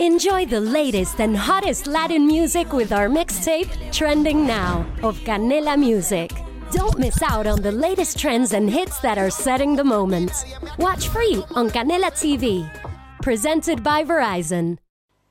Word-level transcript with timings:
Enjoy 0.00 0.46
the 0.46 0.60
latest 0.60 1.20
and 1.20 1.36
hottest 1.36 1.88
Latin 1.88 2.24
music 2.24 2.72
with 2.72 2.92
our 2.92 3.08
mixtape, 3.08 3.66
Trending 3.90 4.46
Now, 4.46 4.86
of 5.02 5.18
Canela 5.26 5.76
Music. 5.76 6.30
Don't 6.70 7.00
miss 7.00 7.20
out 7.20 7.48
on 7.48 7.62
the 7.62 7.72
latest 7.72 8.16
trends 8.16 8.52
and 8.52 8.70
hits 8.70 9.00
that 9.00 9.18
are 9.18 9.28
setting 9.28 9.74
the 9.74 9.82
moment. 9.82 10.30
Watch 10.78 11.08
free 11.08 11.42
on 11.56 11.68
Canela 11.70 12.12
TV. 12.12 12.70
Presented 13.22 13.82
by 13.82 14.04
Verizon. 14.04 14.78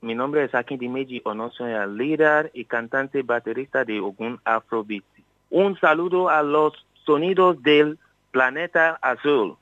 Mi 0.02 0.14
nombre 0.14 0.44
es 0.44 0.54
Akin 0.54 0.78
Dimeji 0.78 1.22
o 1.24 1.34
no 1.34 1.50
soy 1.52 1.72
el 1.72 1.96
líder 1.96 2.52
y 2.54 2.66
cantante 2.66 3.22
baterista 3.22 3.86
de 3.86 4.02
Ogun 4.02 4.38
Afrobeat. 4.44 5.06
Un 5.50 5.80
saludo 5.80 6.28
a 6.30 6.44
los 6.44 6.74
sonidos 7.06 7.64
del 7.64 7.98
planeta 8.32 9.00
azul. 9.02 9.56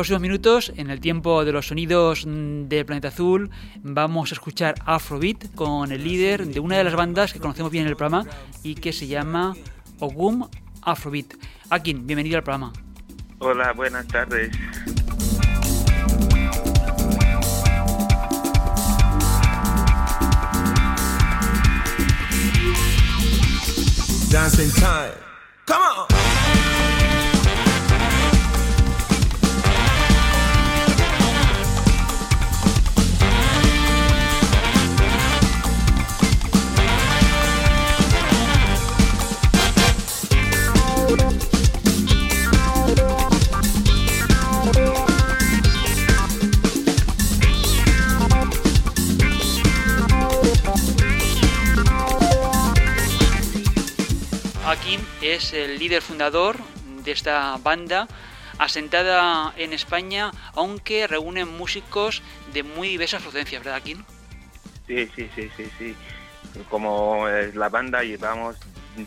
Próximos 0.00 0.22
minutos, 0.22 0.72
en 0.76 0.88
el 0.88 0.98
tiempo 0.98 1.44
de 1.44 1.52
los 1.52 1.66
sonidos 1.66 2.24
de 2.26 2.84
Planeta 2.86 3.08
Azul, 3.08 3.50
vamos 3.82 4.32
a 4.32 4.34
escuchar 4.34 4.76
Afrobeat 4.86 5.54
con 5.54 5.92
el 5.92 6.02
líder 6.02 6.46
de 6.46 6.58
una 6.58 6.78
de 6.78 6.84
las 6.84 6.94
bandas 6.94 7.34
que 7.34 7.38
conocemos 7.38 7.70
bien 7.70 7.84
en 7.84 7.90
el 7.90 7.96
programa 7.96 8.24
y 8.62 8.76
que 8.76 8.94
se 8.94 9.06
llama 9.06 9.54
Ogum 9.98 10.48
Afrobeat. 10.80 11.34
Akin, 11.68 12.06
bienvenido 12.06 12.38
al 12.38 12.44
programa. 12.44 12.72
Hola, 13.40 13.74
buenas 13.74 14.06
tardes. 14.06 14.50
Dancing 24.30 24.70
time. 24.80 25.12
Come 25.66 25.82
on. 25.82 26.29
Es 55.30 55.52
el 55.52 55.78
líder 55.78 56.02
fundador 56.02 56.56
de 57.04 57.12
esta 57.12 57.56
banda 57.58 58.08
asentada 58.58 59.54
en 59.56 59.72
España, 59.72 60.32
aunque 60.54 61.06
reúne 61.06 61.44
músicos 61.44 62.20
de 62.52 62.64
muy 62.64 62.88
diversas 62.88 63.22
procedencias, 63.22 63.62
¿verdad, 63.62 63.78
Akin? 63.78 64.04
Sí, 64.88 65.08
sí, 65.14 65.30
sí, 65.36 65.48
sí, 65.56 65.70
sí. 65.78 65.94
Como 66.68 67.28
la 67.54 67.68
banda 67.68 68.02
llevamos 68.02 68.56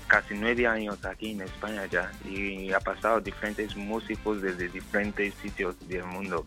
casi 0.08 0.36
nueve 0.36 0.66
años 0.66 1.04
aquí 1.04 1.32
en 1.32 1.42
España 1.42 1.88
ya 1.88 2.10
y 2.24 2.72
ha 2.72 2.80
pasado 2.80 3.20
diferentes 3.20 3.76
músicos 3.76 4.42
desde 4.42 4.70
diferentes 4.70 5.34
sitios 5.42 5.76
del 5.90 6.06
mundo 6.06 6.46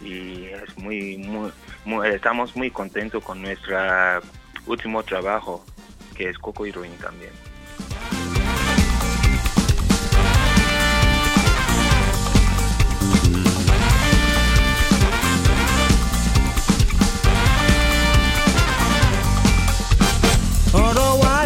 y 0.00 0.46
es 0.46 0.78
muy, 0.78 1.18
muy, 1.84 2.08
estamos 2.08 2.56
muy 2.56 2.70
contentos 2.70 3.22
con 3.22 3.42
nuestro 3.42 3.76
último 4.64 5.02
trabajo 5.02 5.62
que 6.16 6.30
es 6.30 6.38
Coco 6.38 6.64
y 6.64 6.72
Ruin 6.72 6.96
también. 6.96 7.32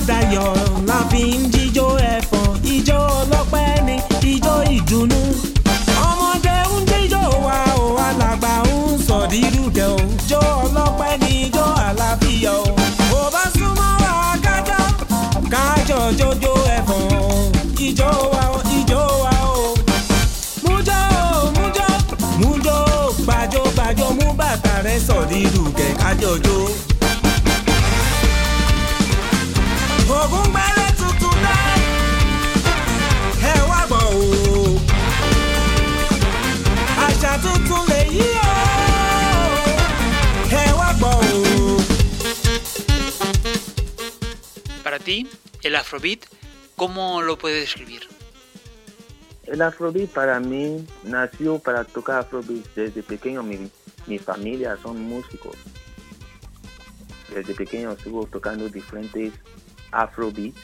àdàyọ̀ 0.02 0.50
la 0.88 0.98
fi 1.10 1.22
ń 1.38 1.42
jíjó 1.52 1.86
ẹ̀fọ̀n 2.12 2.50
ijó 2.74 2.98
ọlọ́pẹ́ 3.20 3.68
ni 3.86 3.96
ijó 4.32 4.54
ìdùnnú. 4.76 5.20
ọmọdé 6.08 6.56
ń 6.70 6.74
jíjó 6.90 7.22
wa 7.46 7.56
o 7.82 7.84
alàgbà 8.06 8.52
ń 8.66 8.98
sọ 9.06 9.18
dídú 9.30 9.62
dẹ 9.76 9.86
o 9.96 9.98
jó 10.30 10.40
ọlọ́pẹ́ 10.64 11.12
ni 11.22 11.30
ijó 11.46 11.64
àlàáfíà 11.86 12.52
o. 12.62 12.64
bó 13.10 13.20
bá 13.34 13.42
súnmọ́ 13.54 13.90
wa 14.02 14.30
kájọ 14.44 14.78
kájọ 15.52 15.98
jójó 16.18 16.52
ẹ̀fọ̀n 16.76 17.06
ijó 17.86 18.10
wa 18.34 18.42
o 18.56 18.58
ijó 18.78 19.02
wa 19.24 19.34
o. 19.54 19.62
mújó 20.64 20.98
o 21.22 21.26
mújó 21.56 21.88
mújó 22.40 22.76
gbàjó 23.24 23.62
gbàjó 23.74 24.06
mú 24.18 24.26
bàtà 24.40 24.74
rẹ 24.84 24.94
sọ 25.06 25.16
dídú 25.30 25.62
kẹ 25.78 25.86
kájọ 26.02 26.30
jó. 26.44 26.56
Ti, 45.12 45.28
el 45.62 45.76
Afrobeat, 45.76 46.20
¿cómo 46.74 47.20
lo 47.20 47.36
puedes 47.36 47.60
describir? 47.60 48.08
El 49.44 49.60
Afrobeat 49.60 50.08
para 50.08 50.40
mí 50.40 50.86
nació 51.04 51.58
para 51.58 51.84
tocar 51.84 52.20
Afrobeat 52.20 52.64
desde 52.74 53.02
pequeño. 53.02 53.42
Mi, 53.42 53.70
mi 54.06 54.18
familia 54.18 54.78
son 54.82 55.02
músicos. 55.02 55.54
Desde 57.34 57.52
pequeño 57.52 57.92
estuvo 57.92 58.26
tocando 58.26 58.70
diferentes 58.70 59.34
Afrobeat 59.90 60.54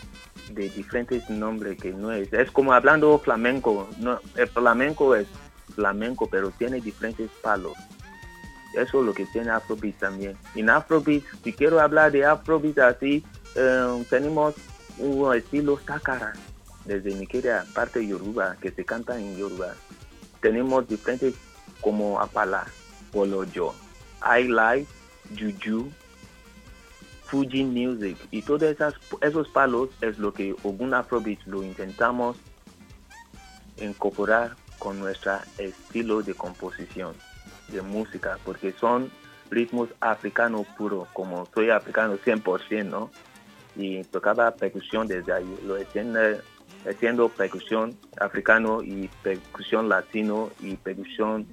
de 0.52 0.70
diferentes 0.70 1.28
nombres 1.28 1.78
que 1.78 1.92
no 1.92 2.10
es. 2.10 2.32
Es 2.32 2.50
como 2.50 2.72
hablando 2.72 3.18
flamenco. 3.18 3.86
No, 3.98 4.18
el 4.34 4.48
flamenco 4.48 5.14
es 5.14 5.26
flamenco, 5.74 6.26
pero 6.26 6.50
tiene 6.52 6.80
diferentes 6.80 7.28
palos. 7.42 7.74
Eso 8.72 9.00
es 9.00 9.06
lo 9.06 9.12
que 9.12 9.26
tiene 9.26 9.50
Afrobeat 9.50 9.98
también. 9.98 10.38
En 10.54 10.70
Afrobeat, 10.70 11.22
si 11.44 11.52
quiero 11.52 11.80
hablar 11.80 12.12
de 12.12 12.24
Afrobeat 12.24 12.78
así, 12.78 13.22
eh, 13.58 14.05
tenemos 14.08 14.55
un 14.99 15.34
estilo 15.34 15.78
Sakara 15.84 16.32
desde 16.84 17.14
Nigeria, 17.14 17.64
parte 17.75 18.06
Yoruba, 18.06 18.56
que 18.60 18.70
se 18.70 18.84
canta 18.84 19.19
en 19.19 19.37
Yoruba. 19.37 19.75
Tenemos 20.40 20.88
diferentes 20.88 21.34
como 21.81 22.20
Apala, 22.20 22.66
Polojo, 23.12 23.75
Highlight, 24.22 24.87
Juju, 25.37 25.90
Fuji 27.25 27.64
Music 27.64 28.16
y 28.31 28.43
todos 28.43 28.75
esos 29.20 29.49
palos 29.49 29.90
es 30.00 30.19
lo 30.19 30.32
que 30.32 30.54
Ogun 30.62 30.94
Afrobeat 30.94 31.40
lo 31.46 31.62
intentamos 31.62 32.37
incorporar 33.76 34.56
con 34.78 34.99
nuestro 34.99 35.38
estilo 35.58 36.22
de 36.22 36.34
composición 36.34 37.14
de 37.69 37.82
música, 37.82 38.38
porque 38.44 38.72
son 38.72 39.11
ritmos 39.50 39.90
africanos 40.00 40.66
puros, 40.76 41.08
como 41.12 41.46
soy 41.54 41.70
africano 41.70 42.16
100%, 42.16 42.84
¿no? 42.84 43.11
Y 43.78 44.02
tocaba 44.04 44.50
percusión 44.50 45.06
desde 45.06 45.32
ahí, 45.32 45.58
lo 45.64 45.76
haciendo, 45.76 46.19
haciendo 46.86 47.28
percusión 47.28 47.96
africano 48.20 48.82
y 48.82 49.08
percusión 49.22 49.88
latino 49.88 50.50
y 50.60 50.75
percusión 50.75 51.46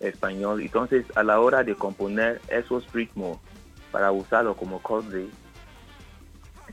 español. 0.00 0.60
Entonces, 0.60 1.06
a 1.14 1.22
la 1.22 1.38
hora 1.38 1.62
de 1.62 1.76
componer 1.76 2.40
esos 2.48 2.92
ritmos 2.92 3.38
para 3.92 4.10
usarlo 4.10 4.56
como 4.56 4.82
corte, 4.82 5.28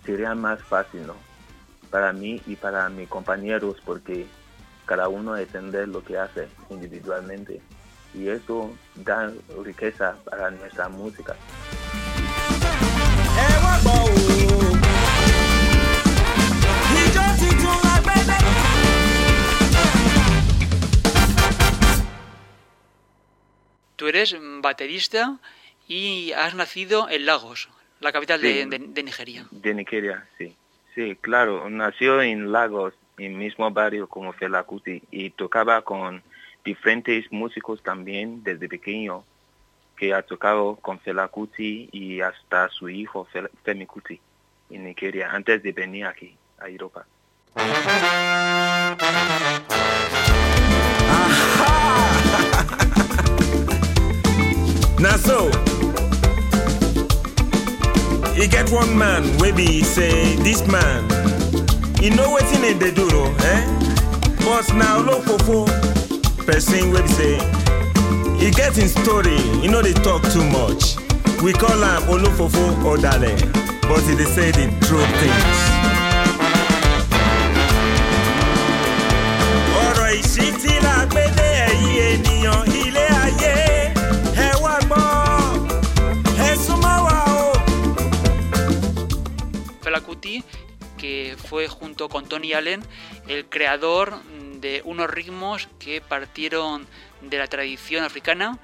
sería 0.04 0.34
más 0.34 0.62
fácil, 0.64 1.06
¿no? 1.06 1.16
Para 1.92 2.12
mí 2.12 2.42
y 2.48 2.56
para 2.56 2.90
mis 2.90 3.08
compañeros, 3.08 3.78
porque 3.86 4.26
cada 4.86 5.08
uno 5.08 5.38
entender 5.38 5.88
lo 5.88 6.04
que 6.04 6.18
hace 6.18 6.48
individualmente. 6.72 7.62
Y 8.16 8.28
eso 8.28 8.72
da 8.96 9.32
riqueza 9.64 10.16
para 10.26 10.50
nuestra 10.52 10.90
música. 10.90 11.36
Tú 24.02 24.08
eres 24.08 24.36
baterista 24.64 25.38
y 25.88 26.32
has 26.32 26.56
nacido 26.56 27.08
en 27.08 27.28
Lagos, 27.28 27.70
la 28.00 28.12
capital 28.12 28.42
de, 28.42 28.64
Sí. 28.64 28.68
de- 28.68 28.80
de 28.80 29.04
Nigeria. 29.04 29.46
De 29.52 29.76
Nigeria, 29.76 30.26
sí. 30.40 30.56
Sí, 30.96 31.16
claro. 31.22 31.70
Nació 31.70 32.20
en 32.24 32.52
Lagos, 32.52 32.96
en 33.20 33.34
el 33.34 33.38
mismo 33.38 33.70
barrio 33.70 34.08
como 34.08 34.34
Fela 34.34 34.64
Kuti, 34.64 35.04
y 35.12 35.30
tocaba 35.30 35.84
con 35.84 36.24
diferentes 36.66 37.32
músicos 37.32 37.84
también 37.84 38.42
desde 38.44 38.68
pequeño, 38.68 39.24
que 39.96 40.16
ha 40.16 40.24
tocado 40.24 40.78
con 40.78 41.00
Fela 41.00 41.28
Kuti 41.28 41.88
y 41.92 42.22
hasta 42.22 42.70
su 42.70 42.90
hijo 42.90 43.28
Femi 43.64 43.86
Kuti 43.86 44.20
en 44.72 44.84
Nigeria, 44.84 45.30
antes 45.32 45.62
de 45.62 45.72
venir 45.74 46.08
aquí, 46.08 46.36
a 46.58 46.68
Europa. 46.70 47.06
So 55.32 55.48
e 58.36 58.48
get 58.48 58.70
one 58.72 58.92
man 58.98 59.24
wey 59.40 59.52
be 59.54 59.82
say 59.82 60.36
dis 60.44 60.62
man 60.68 61.04
e 62.04 62.10
know 62.16 62.28
wetin 62.36 62.64
e 62.70 62.74
dey 62.82 62.92
do 62.92 63.06
eh? 63.54 63.62
but 64.44 64.68
na 64.80 64.88
olofofo 65.00 65.60
person 66.46 66.92
wey 66.94 67.08
say 67.18 67.36
e 68.46 68.52
get 68.60 68.78
im 68.78 68.90
story 68.90 69.38
e 69.64 69.68
no 69.74 69.82
dey 69.82 69.94
talk 70.08 70.22
too 70.34 70.44
much 70.58 70.84
we 71.44 71.54
call 71.54 71.84
am 71.92 72.04
olofofo 72.14 72.66
odale 72.92 73.32
but 73.88 74.04
e 74.12 74.16
dey 74.20 74.30
say 74.36 74.50
the 74.58 74.66
true 74.86 75.08
things. 75.22 75.60
ọ̀rọ̀ 79.86 80.12
ìṣítí 80.20 80.74
la 80.86 80.96
gbé 81.12 81.24
ènìyàn 82.10 82.71
que 91.12 91.36
fue 91.36 91.68
junto 91.68 92.08
con 92.08 92.26
Tony 92.26 92.54
Allen 92.54 92.82
el 93.28 93.46
creador 93.46 94.22
de 94.62 94.82
unos 94.86 95.10
ritmos 95.10 95.68
que 95.78 96.00
partieron 96.00 96.88
de 97.22 97.38
la 97.38 97.48
tradición 97.48 98.06
africana, 98.06 98.60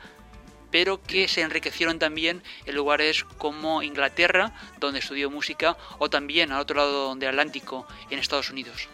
pero 0.71 1.01
que 1.01 1.27
se 1.27 1.41
enriquecieron 1.41 1.99
también 1.99 2.41
en 2.65 2.75
lugares 2.75 3.25
como 3.37 3.83
Inglaterra, 3.83 4.53
donde 4.79 4.99
estudió 4.99 5.29
música, 5.29 5.75
o 5.99 6.09
también 6.09 6.53
al 6.53 6.61
otro 6.61 6.77
lado 6.77 7.15
del 7.15 7.29
Atlántico, 7.29 7.85
en 8.09 8.19
Estados 8.19 8.49
Unidos. 8.49 8.87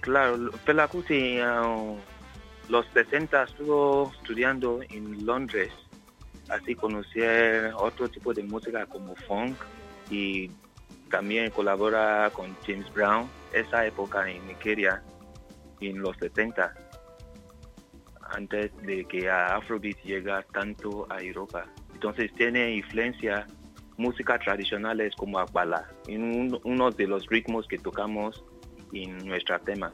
Claro, 0.00 0.50
Fela 0.64 0.88
Kuti, 0.88 1.40
uh, 1.40 1.96
los 2.68 2.86
60 2.94 3.44
estuvo 3.44 4.12
estudiando 4.18 4.80
en 4.90 5.24
Londres, 5.24 5.72
así 6.48 6.74
conocer 6.74 7.72
otro 7.76 8.08
tipo 8.08 8.34
de 8.34 8.42
música 8.42 8.86
como 8.86 9.14
funk 9.14 9.56
y 10.10 10.50
también 11.10 11.50
colabora 11.50 12.30
con 12.32 12.54
James 12.66 12.92
Brown, 12.92 13.28
esa 13.52 13.86
época 13.86 14.28
en 14.30 14.46
Nigeria, 14.46 15.02
en 15.80 16.00
los 16.00 16.16
70, 16.18 16.74
antes 18.30 18.74
de 18.82 19.04
que 19.04 19.28
Afrobeat 19.30 19.98
llega 20.02 20.42
tanto 20.52 21.06
a 21.10 21.20
Europa. 21.22 21.66
Entonces 21.92 22.32
tiene 22.34 22.74
influencia 22.74 23.46
música 23.96 24.38
tradicionales 24.38 25.14
como 25.16 25.38
Agbala, 25.38 25.88
en 26.08 26.22
un- 26.22 26.60
uno 26.64 26.90
de 26.90 27.06
los 27.06 27.26
ritmos 27.26 27.66
que 27.68 27.78
tocamos 27.78 28.44
en 28.92 29.18
nuestro 29.26 29.58
tema. 29.60 29.92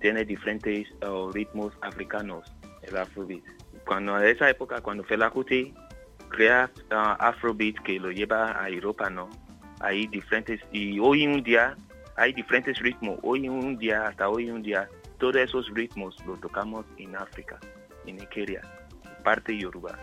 Tiene 0.00 0.24
diferentes 0.24 0.88
uh, 1.06 1.30
ritmos 1.30 1.72
africanos, 1.82 2.52
el 2.82 2.96
Afrobeat. 2.96 3.44
Cuando 3.86 4.18
en 4.18 4.26
esa 4.26 4.50
época, 4.50 4.80
cuando 4.80 5.04
Fela 5.04 5.30
Kuti 5.30 5.72
crea 6.30 6.68
uh, 6.90 6.94
Afrobeat 7.20 7.76
que 7.84 8.00
lo 8.00 8.10
lleva 8.10 8.60
a 8.60 8.68
Europa, 8.68 9.08
¿no? 9.10 9.30
Hay 9.82 10.06
diferentes, 10.06 10.60
y 10.72 10.98
hoy 11.00 11.26
un 11.26 11.42
día 11.42 11.76
hay 12.16 12.32
diferentes 12.32 12.78
ritmos. 12.78 13.18
Hoy 13.22 13.46
en 13.46 13.52
un 13.52 13.76
día, 13.76 14.06
hasta 14.06 14.28
hoy 14.28 14.48
en 14.48 14.54
un 14.54 14.62
día, 14.62 14.88
todos 15.18 15.36
esos 15.36 15.68
ritmos 15.74 16.16
los 16.24 16.40
tocamos 16.40 16.86
en 16.98 17.16
África, 17.16 17.58
en 18.06 18.16
Nigeria, 18.16 18.62
parte 19.24 19.58
Yoruba. 19.58 19.98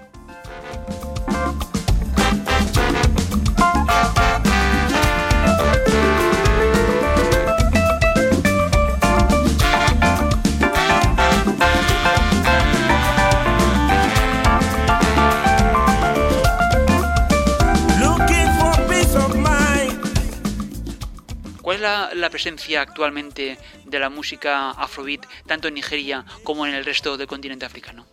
¿Cuál 21.90 22.12
es 22.12 22.18
la, 22.18 22.30
presencia 22.30 22.82
actualmente 22.82 23.58
de 23.86 24.00
la 24.00 24.10
música 24.10 24.72
afrobeat, 24.72 25.26
tanto 25.48 25.70
en 25.70 25.74
Nigeria 25.74 26.24
como 26.44 26.68
en 26.68 26.76
el 26.76 26.86
resto 26.86 27.18
del 27.18 27.26
continente 27.26 27.66
africano? 27.66 28.06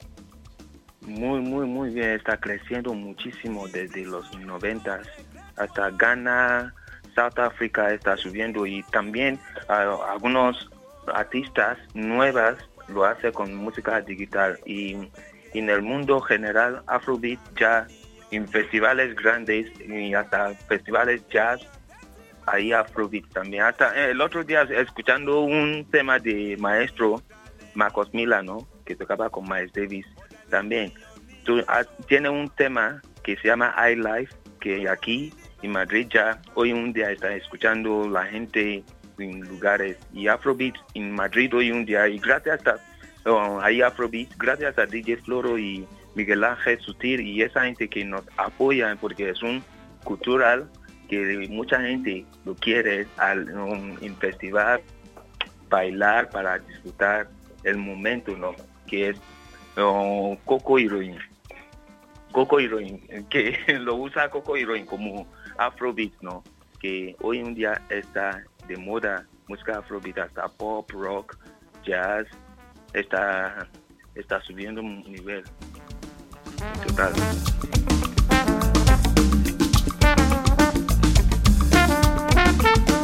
Muy, 1.03 1.41
muy, 1.41 1.67
muy 1.67 1.91
bien. 1.91 2.13
Está 2.13 2.39
creciendo 2.39 2.95
muchísimo 2.95 3.69
desde 3.69 4.07
los 4.07 4.33
90 4.39 5.03
hasta 5.57 5.91
Ghana, 5.91 6.75
South 7.15 7.39
Africa 7.39 7.93
está 7.93 8.17
subiendo 8.17 8.67
y 8.67 8.83
también 8.85 9.39
algunos 9.69 10.71
artistas 11.13 11.77
nuevas 11.93 12.57
lo 12.89 13.05
hacen 13.05 13.33
con 13.33 13.55
música 13.55 14.01
digital 14.01 14.59
y 14.65 14.97
en 15.53 15.71
el 15.71 15.83
mundo 15.83 16.21
general 16.21 16.83
Afrobeat 16.87 17.41
ya 17.59 17.87
en 18.31 18.49
festivales 18.49 19.15
grandes 19.17 19.71
y 19.81 20.15
hasta 20.15 20.55
festivales 20.69 21.23
jazz 21.31 21.61
hay 22.47 22.73
Afrobeat 22.73 23.27
también. 23.33 23.65
Hasta 23.65 23.95
eh, 23.95 24.13
el 24.13 24.21
otro 24.21 24.45
día 24.45 24.63
escuchando 24.63 25.41
un 25.41 25.87
tema 25.91 26.19
de 26.19 26.57
maestro 26.59 27.23
Marcos 27.75 28.13
Milano 28.15 28.67
que 28.85 28.95
tocaba 28.97 29.29
con 29.29 29.45
Miles 29.49 29.73
Davis 29.73 30.07
también. 30.49 30.93
Tú, 31.45 31.63
ah, 31.69 31.85
tiene 32.09 32.29
un 32.29 32.49
tema 32.51 33.03
que 33.23 33.37
se 33.37 33.49
llama 33.49 33.75
I 33.77 33.97
Life 33.97 34.35
que 34.61 34.89
aquí 34.89 35.33
en 35.63 35.73
Madrid 35.73 36.09
ya 36.13 36.41
hoy 36.55 36.73
un 36.73 36.93
día 36.93 37.11
está 37.11 37.35
escuchando 37.35 38.09
la 38.09 38.25
gente 38.27 38.83
en 39.19 39.41
lugares 39.41 39.97
y 40.13 40.29
Afrobeat 40.29 40.75
en 40.95 41.13
Madrid 41.13 41.55
hoy 41.55 41.71
un 41.71 41.85
día 41.85 42.09
y 42.09 42.19
gracias 42.19 42.67
a 42.67 42.77
oh, 43.25 43.61
ahí 43.61 43.81
Afrobeat 43.81 44.29
gracias 44.37 44.79
a 44.79 44.87
DJ 44.87 45.19
Floro 45.19 45.59
y 45.59 45.87
Miguel 46.15 46.45
Ángel 46.45 46.81
Sutil 46.81 47.21
y 47.21 47.43
esa 47.43 47.65
gente 47.65 47.89
que 47.89 48.05
nos 48.05 48.23
apoya 48.37 48.97
porque 49.01 49.31
es 49.31 49.43
un 49.43 49.63
cultural 50.05 50.69
que 51.09 51.47
mucha 51.51 51.81
gente 51.81 52.25
lo 52.45 52.55
quiere 52.55 53.07
al 53.17 53.51
um, 53.57 53.97
festival 54.17 54.81
bailar 55.69 56.31
para 56.31 56.59
disfrutar 56.59 57.29
el 57.65 57.77
momento 57.77 58.37
no 58.37 58.55
que 58.87 59.11
es 59.11 59.17
um, 59.77 60.37
Coco 60.45 60.79
Heroin 60.79 61.19
Coco 62.33 62.61
Heroin 62.61 63.01
que 63.31 63.59
lo 63.81 63.97
usa 63.97 64.31
Coco 64.31 64.57
Heroin 64.57 64.87
como 64.87 65.27
Afrobeat 65.59 66.13
no 66.21 66.43
que 66.81 67.17
hoy 67.21 67.39
en 67.39 67.55
día 67.55 67.81
está 67.89 68.45
de 68.69 68.77
moda 68.77 69.27
música 69.49 69.79
Afrobeat 69.79 70.19
hasta 70.19 70.49
pop 70.49 70.91
rock 70.93 71.37
jazz 71.85 72.27
está 72.93 73.69
está 74.17 74.41
subiendo 74.41 74.81
un 74.81 75.03
nivel. 75.03 75.45
Total 76.87 77.13
¿Qué 82.59 82.96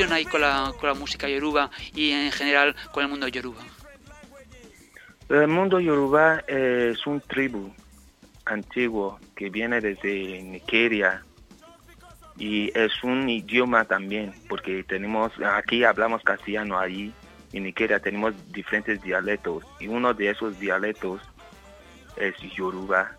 conexión 0.00 0.12
hay 0.12 0.24
con 0.24 0.40
la, 0.40 0.72
con 0.78 0.88
la 0.88 0.94
música 0.94 1.28
yoruba 1.28 1.70
y 1.94 2.10
en 2.10 2.32
general 2.32 2.74
con 2.92 3.02
el 3.04 3.10
mundo 3.10 3.28
yoruba? 3.28 3.62
El 5.28 5.48
mundo 5.48 5.78
yoruba 5.80 6.42
es 6.46 7.06
un 7.06 7.20
tribu 7.20 7.72
antiguo 8.46 9.18
que 9.36 9.50
viene 9.50 9.80
desde 9.80 10.42
Nigeria 10.42 11.22
y 12.36 12.70
es 12.76 13.04
un 13.04 13.28
idioma 13.28 13.84
también 13.84 14.32
porque 14.48 14.82
tenemos 14.84 15.32
aquí 15.44 15.84
hablamos 15.84 16.22
castellano 16.22 16.78
ahí 16.78 17.12
en 17.52 17.64
Nigeria 17.64 18.00
tenemos 18.00 18.34
diferentes 18.52 19.02
dialectos 19.02 19.64
y 19.78 19.88
uno 19.88 20.14
de 20.14 20.30
esos 20.30 20.58
dialectos 20.58 21.20
es 22.16 22.34
yoruba 22.56 23.16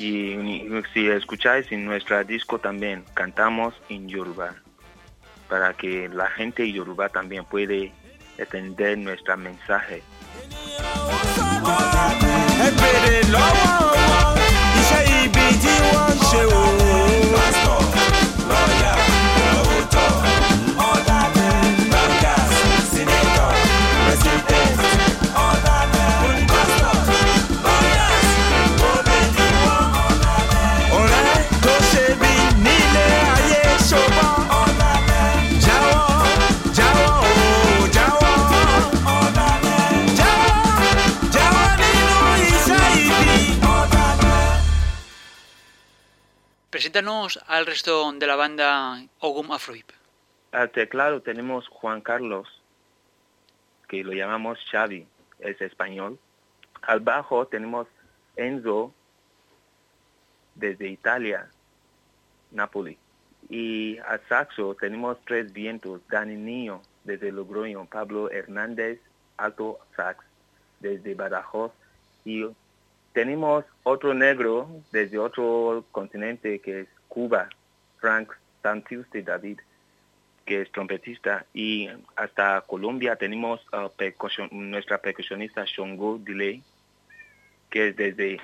y 0.00 0.82
si 0.94 1.08
escucháis 1.08 1.70
en 1.70 1.84
nuestra 1.84 2.24
disco 2.24 2.58
también 2.58 3.04
cantamos 3.14 3.74
en 3.90 4.08
yoruba 4.08 4.54
para 5.48 5.74
que 5.74 6.08
la 6.08 6.26
gente 6.30 6.70
yoruba 6.72 7.08
también 7.08 7.44
puede 7.44 7.92
entender 8.38 8.96
nuestro 8.96 9.36
mensaje. 9.36 10.02
Preséntanos 46.90 47.38
al 47.46 47.66
resto 47.66 48.12
de 48.14 48.26
la 48.26 48.34
banda 48.34 49.00
Ogum 49.20 49.52
Afrohip. 49.52 49.90
Al 50.50 50.72
teclado 50.72 51.22
tenemos 51.22 51.68
Juan 51.68 52.00
Carlos, 52.00 52.48
que 53.86 54.02
lo 54.02 54.12
llamamos 54.12 54.58
Xavi, 54.72 55.06
es 55.38 55.60
español. 55.60 56.18
Al 56.82 56.98
bajo 56.98 57.46
tenemos 57.46 57.86
Enzo, 58.34 58.92
desde 60.56 60.88
Italia, 60.88 61.48
Napoli. 62.50 62.98
Y 63.48 63.98
al 63.98 64.20
saxo 64.28 64.74
tenemos 64.74 65.16
tres 65.24 65.52
vientos, 65.52 66.00
Dani 66.08 66.34
Niño, 66.34 66.82
desde 67.04 67.30
Logroño, 67.30 67.86
Pablo 67.86 68.32
Hernández, 68.32 68.98
alto 69.36 69.78
sax, 69.94 70.24
desde 70.80 71.14
Badajoz. 71.14 71.70
Y 72.24 72.46
tenemos 73.12 73.64
otro 73.82 74.14
negro 74.14 74.68
desde 74.92 75.18
otro 75.18 75.84
continente 75.90 76.60
que 76.60 76.80
es 76.80 76.88
Cuba, 77.08 77.48
Frank 77.98 78.32
Santiuste 78.62 79.22
David 79.22 79.58
que 80.50 80.62
es 80.62 80.72
trompetista, 80.72 81.46
y 81.54 81.88
hasta 82.16 82.62
Colombia 82.62 83.14
tenemos 83.14 83.60
uh, 83.72 83.88
percusión- 83.96 84.48
nuestra 84.50 84.98
percusionista 84.98 85.64
Shongo 85.64 86.18
Delay, 86.18 86.60
que 87.70 87.88
es 87.88 87.96
desde, 87.96 88.40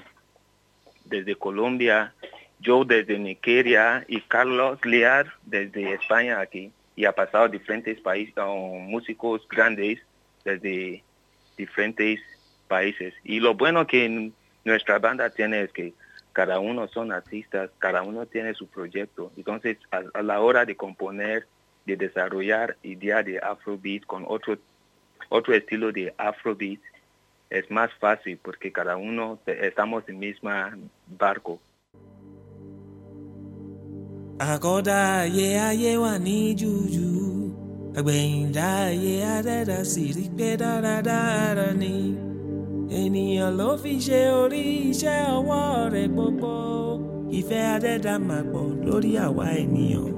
desde 1.04 1.34
Colombia, 1.34 2.14
yo 2.60 2.84
desde 2.84 3.18
Nigeria 3.18 4.04
y 4.06 4.20
Carlos 4.20 4.78
Lear 4.84 5.32
desde 5.42 5.94
España 5.94 6.38
aquí, 6.38 6.70
y 6.94 7.06
ha 7.06 7.12
pasado 7.12 7.48
diferentes 7.48 8.00
países, 8.00 8.36
uh, 8.36 8.78
músicos 8.78 9.46
grandes 9.48 9.98
desde 10.44 11.02
diferentes 11.56 12.20
países. 12.68 13.14
Y 13.24 13.40
lo 13.40 13.54
bueno 13.54 13.84
que 13.84 14.30
nuestra 14.66 14.98
banda 14.98 15.30
tiene 15.30 15.62
es 15.62 15.72
que 15.72 15.94
cada 16.32 16.58
uno 16.58 16.88
son 16.88 17.12
artistas, 17.12 17.70
cada 17.78 18.02
uno 18.02 18.26
tiene 18.26 18.52
su 18.52 18.66
proyecto. 18.66 19.32
Entonces, 19.36 19.78
a, 19.90 20.22
la 20.22 20.40
hora 20.40 20.64
de 20.66 20.76
componer, 20.76 21.46
de 21.86 21.96
desarrollar 21.96 22.76
idea 22.82 23.22
de 23.22 23.38
Afrobeat 23.38 24.04
con 24.04 24.24
otro, 24.26 24.58
otro 25.28 25.54
estilo 25.54 25.92
de 25.92 26.12
Afrobeat, 26.18 26.80
es 27.48 27.70
más 27.70 27.92
fácil 27.94 28.38
porque 28.42 28.72
cada 28.72 28.96
uno 28.96 29.38
estamos 29.46 30.02
en 30.08 30.16
el 30.16 30.20
mismo 30.20 30.50
barco. 31.06 31.60
Ènìyàn 42.90 43.56
ló 43.58 43.68
fi 43.82 43.92
ṣe 44.06 44.20
orí 44.42 44.62
iṣẹ́ 44.90 45.18
ọwọ́ 45.36 45.62
rẹ̀ 45.94 46.08
gbogbo 46.14 46.52
ìfẹ́ 47.38 47.62
adẹ́dá 47.74 48.14
máa 48.28 48.44
pọ̀ 48.52 48.64
lórí 48.86 49.10
àwa 49.26 49.44
ènìyàn. 49.62 50.10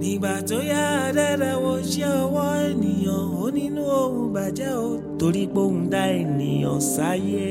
nígbà 0.00 0.32
tó 0.48 0.58
yá 0.72 0.82
adẹ́dá 1.08 1.50
wo 1.64 1.72
ṣé 1.92 2.06
ọwọ́ 2.24 2.48
ènìyàn 2.70 3.24
ó 3.42 3.46
nínú 3.56 3.82
ohun 4.00 4.26
bàjẹ́ 4.34 4.72
o 4.86 4.90
torí 5.18 5.42
pé 5.54 5.60
òun 5.66 5.78
dá 5.92 6.02
ènìyàn 6.20 6.80
sáyé. 6.94 7.48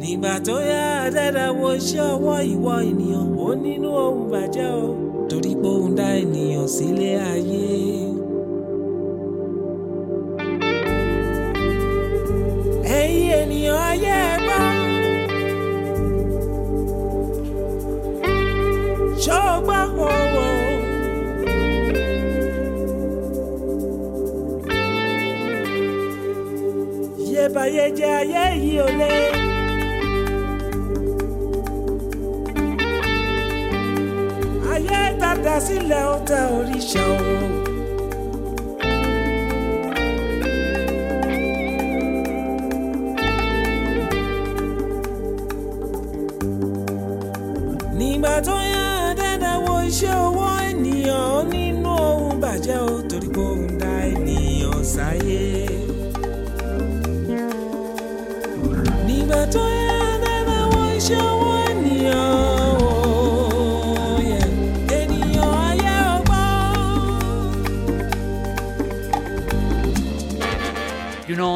nígbà 0.00 0.32
tó 0.46 0.56
yá 0.72 0.84
adẹ́dá 1.06 1.46
wo 1.60 1.70
ọwọ́ 2.12 2.36
ìwọ 2.52 2.72
ènìyàn 2.90 3.26
ó 3.46 3.48
nínú 3.64 3.88
ohun 4.04 4.24
bàjẹ́ 4.32 4.68
o 4.84 5.09
torí 5.30 5.52
pé 5.62 5.68
òun 5.76 5.92
dá 5.98 6.06
ènìyàn 6.22 6.66
sílé 6.74 7.10
ayé. 7.32 7.66
ẹ̀yin 13.00 13.30
ènìyàn 13.40 13.78
ayé 13.90 14.14
ẹ 14.30 14.34
gbọ́. 14.44 14.62
ṣọ́gbà 19.24 19.78
owó. 20.08 20.46
yébáyé 27.32 27.84
jẹ́ 27.98 28.10
ayé 28.20 28.42
yìí 28.64 28.76
ò 28.86 28.88
lé. 29.00 29.49
ilé 34.90 35.02
tàdá 35.20 35.54
sílẹ̀ 35.66 36.04
ó 36.14 36.16
tẹ 36.28 36.38
òun. 37.10 37.59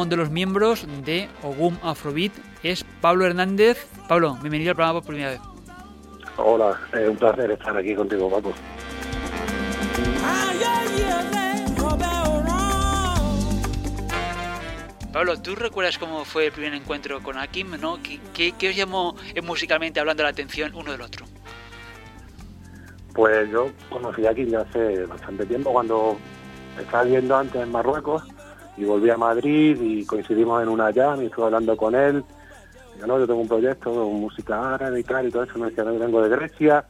Uno 0.05 0.11
de 0.11 0.17
los 0.17 0.29
miembros 0.29 0.85
de 1.03 1.27
Ogum 1.41 1.77
Afrobeat 1.81 2.31
es 2.61 2.83
Pablo 3.01 3.25
Hernández. 3.25 3.87
Pablo, 4.07 4.37
bienvenido 4.39 4.69
al 4.69 4.75
programa 4.75 4.99
por 4.99 5.07
primera 5.07 5.31
vez. 5.31 5.39
Hola, 6.37 6.79
es 6.93 7.09
un 7.09 7.17
placer 7.17 7.49
estar 7.49 7.75
aquí 7.75 7.95
contigo, 7.95 8.29
Paco. 8.29 8.53
Pablo, 15.11 15.41
¿tú 15.41 15.55
recuerdas 15.55 15.97
cómo 15.97 16.23
fue 16.23 16.47
el 16.47 16.51
primer 16.51 16.75
encuentro 16.75 17.23
con 17.23 17.39
Akim? 17.39 17.71
¿no? 17.81 17.97
¿Qué, 18.03 18.19
qué, 18.31 18.51
qué 18.51 18.69
os 18.69 18.75
llamó 18.75 19.15
eh, 19.33 19.41
musicalmente 19.41 19.99
hablando 19.99 20.21
la 20.21 20.29
atención 20.29 20.75
uno 20.75 20.91
del 20.91 21.01
otro? 21.01 21.25
Pues 23.15 23.49
yo 23.49 23.71
conocí 23.89 24.27
a 24.27 24.35
Kim 24.35 24.49
ya 24.49 24.59
hace 24.59 25.03
bastante 25.05 25.47
tiempo, 25.47 25.73
cuando 25.73 26.15
estaba 26.79 27.05
viviendo 27.05 27.35
antes 27.37 27.59
en 27.59 27.71
Marruecos 27.71 28.34
y 28.77 28.83
volví 28.83 29.09
a 29.09 29.17
Madrid 29.17 29.79
y 29.81 30.05
coincidimos 30.05 30.61
en 30.61 30.69
una 30.69 30.91
jam 30.91 31.21
y 31.21 31.25
estuve 31.25 31.45
hablando 31.45 31.75
con 31.77 31.95
él. 31.95 32.23
Yo, 32.99 33.07
no, 33.07 33.19
yo 33.19 33.27
tengo 33.27 33.41
un 33.41 33.47
proyecto 33.47 33.93
con 33.93 34.13
música 34.19 34.75
árabe 34.75 34.99
y 34.99 35.03
tal 35.03 35.27
y 35.27 35.31
todo 35.31 35.43
eso, 35.43 35.57
me 35.59 35.69
decía, 35.69 35.83
no, 35.83 35.93
yo 35.93 35.99
vengo 35.99 36.21
de 36.21 36.29
Grecia. 36.29 36.85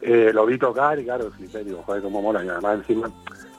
Eh, 0.00 0.30
lo 0.32 0.44
vi 0.44 0.58
tocar 0.58 0.98
y 0.98 1.04
claro, 1.04 1.30
flipé, 1.30 1.64
digo, 1.64 1.82
joder, 1.84 2.02
cómo 2.02 2.20
mola. 2.20 2.44
Y 2.44 2.48
además 2.48 2.78
encima 2.80 3.10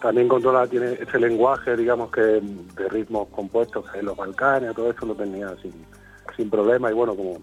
también 0.01 0.27
controla, 0.27 0.67
tiene 0.67 0.93
ese 0.93 1.19
lenguaje, 1.19 1.75
digamos 1.75 2.11
que 2.11 2.21
de 2.21 2.89
ritmos 2.89 3.27
compuestos 3.29 3.89
que 3.91 3.99
en 3.99 4.05
los 4.05 4.15
Balcanes, 4.15 4.75
todo 4.75 4.91
eso 4.91 5.05
lo 5.05 5.15
tenía 5.15 5.55
sin, 5.61 5.73
sin 6.35 6.49
problema 6.49 6.91
y 6.91 6.93
bueno, 6.93 7.15
como 7.15 7.39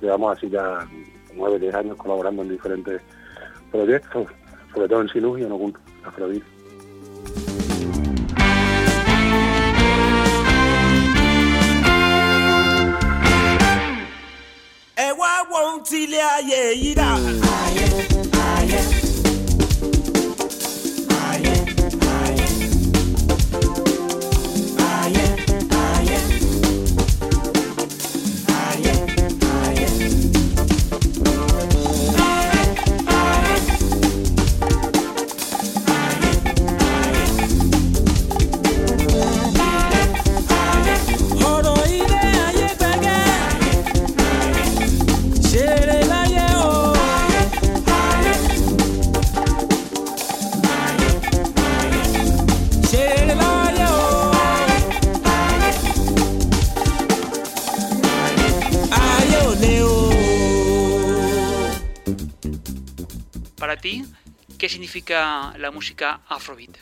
llevamos 0.00 0.36
así 0.36 0.48
ya 0.48 0.86
nueve, 1.34 1.58
diez 1.58 1.74
años 1.74 1.96
colaborando 1.96 2.42
en 2.42 2.50
diferentes 2.50 3.02
proyectos, 3.72 4.28
sobre 4.72 4.88
todo 4.88 5.00
en 5.02 5.08
Sinus 5.08 5.40
y 5.40 5.44
en 5.44 5.52
Oculto, 5.52 5.80
Afrodit. 6.04 6.44
wá 15.18 15.30
wọ́n 15.50 15.72
tilẹ̀ 15.88 16.24
ayé 16.36 16.60
yìí 16.82 16.90
dà. 16.98 17.08
¿Qué 65.16 65.22
significa 65.22 65.58
la 65.58 65.70
música 65.70 66.20
Afrobeat? 66.28 66.76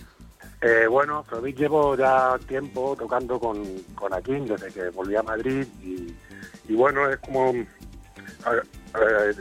Eh, 0.61 0.87
bueno, 0.89 1.19
Afrobeat 1.19 1.57
llevo 1.57 1.97
ya 1.97 2.39
tiempo 2.47 2.97
tocando 2.99 3.39
con, 3.39 3.63
con 3.95 4.13
Akin 4.13 4.47
desde 4.47 4.73
que 4.73 4.89
volví 4.91 5.15
a 5.15 5.23
Madrid 5.23 5.67
y, 5.83 6.75
bueno, 6.75 7.09
es 7.09 7.19
como... 7.19 7.53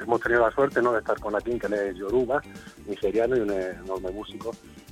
hemos 0.02 0.22
tenido 0.22 0.42
la 0.42 0.52
suerte 0.52 0.82
¿no? 0.82 0.94
de 0.94 1.00
estar 1.00 1.20
con 1.20 1.36
Akin, 1.36 1.60
que 1.60 1.68
es 1.68 1.96
yoruba, 1.96 2.42
nigeriano 2.86 3.38
y 3.38 3.40
un 3.40 3.52
enorme 3.52 4.12
músico. 4.12 4.52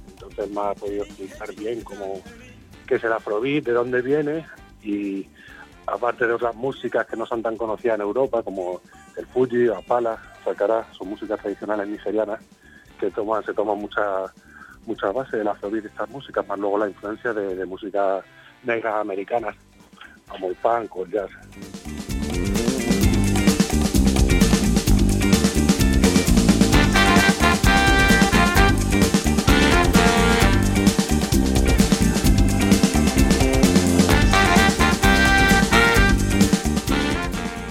Entonces 0.10 0.50
me 0.50 0.62
ha 0.62 0.74
podido 0.74 1.04
explicar 1.04 1.54
bien 1.56 1.82
cómo, 1.82 2.22
qué 2.88 2.96
es 2.96 3.04
el 3.04 3.14
Afrobeat, 3.14 3.66
de 3.66 3.74
dónde 3.74 4.02
viene 4.02 4.46
y 4.84 5.28
aparte 5.86 6.26
de 6.26 6.34
otras 6.34 6.56
músicas 6.56 7.06
que 7.08 7.18
no 7.18 7.26
son 7.26 7.42
tan 7.42 7.58
conocidas 7.58 7.96
en 7.96 8.02
Europa 8.02 8.42
como 8.44 8.82
el 9.18 9.26
Fuji, 9.28 9.66
la 9.66 9.82
Pala, 9.82 10.18
Sakara, 10.46 10.88
son 10.94 11.10
músicas 11.10 11.40
tradicionales 11.40 11.88
nigerianas 11.88 12.40
que 13.02 13.10
toman, 13.10 13.44
se 13.44 13.54
toman 13.54 13.80
mucha 13.80 14.32
mucha 14.86 15.12
base 15.12 15.38
del 15.38 15.48
afrobeat 15.48 15.84
de 15.84 15.90
estas 15.90 16.10
músicas, 16.10 16.48
más 16.48 16.60
luego 16.60 16.78
la 16.78 16.88
influencia 16.88 17.34
de, 17.34 17.56
de 17.56 17.66
músicas 17.66 18.24
negras 18.64 18.96
americanas, 18.96 19.56
como 20.28 20.50
el 20.50 20.56
punk 20.56 20.96
o 20.96 21.04
el 21.06 21.12
jazz. 21.12 21.32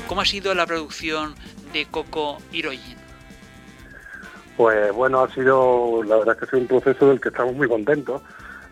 ¿Cómo 0.07 0.21
ha 0.21 0.25
sido 0.25 0.55
la 0.55 0.67
producción 0.67 1.35
de 1.73 1.87
Coco 1.87 2.39
Hiroyin? 2.53 3.00
Pues 4.61 4.93
bueno, 4.93 5.23
ha 5.23 5.29
sido, 5.31 6.03
la 6.05 6.17
verdad 6.19 6.35
es 6.35 6.39
que 6.41 6.45
ha 6.45 6.49
sido 6.51 6.61
un 6.61 6.67
proceso 6.67 7.09
del 7.09 7.19
que 7.19 7.31
estamos 7.31 7.55
muy 7.55 7.67
contentos. 7.67 8.21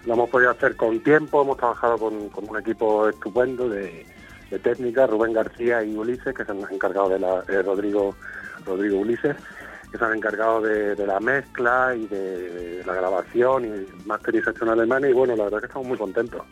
Lo 0.04 0.12
hemos 0.12 0.28
podido 0.28 0.50
hacer 0.50 0.76
con 0.76 1.00
tiempo, 1.02 1.40
hemos 1.40 1.56
trabajado 1.56 1.96
con, 1.96 2.30
un 2.46 2.58
equipo 2.58 3.08
estupendo 3.08 3.70
de, 3.70 4.04
de 4.50 4.58
técnica, 4.58 5.06
Rubén 5.06 5.32
García 5.32 5.82
y 5.82 5.96
Ulises, 5.96 6.34
que 6.34 6.44
se 6.44 6.52
han 6.52 6.60
encargado 6.70 7.08
de 7.08 7.18
la, 7.18 7.40
Rodrigo, 7.62 8.14
Rodrigo 8.66 8.98
Ulises, 8.98 9.34
que 9.90 9.96
se 9.96 10.04
han 10.04 10.14
encargado 10.14 10.60
de, 10.60 11.06
la 11.06 11.20
mezcla 11.20 11.94
y 11.96 12.06
de, 12.06 12.82
la 12.84 12.92
grabación 12.92 13.64
y 13.64 14.06
masterización 14.06 14.68
alemana 14.68 15.08
y 15.08 15.14
bueno, 15.14 15.36
la 15.36 15.44
verdad 15.44 15.60
es 15.60 15.62
que 15.62 15.66
estamos 15.68 15.88
muy 15.88 15.96
contentos. 15.96 16.42